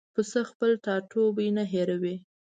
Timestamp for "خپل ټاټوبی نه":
0.51-1.63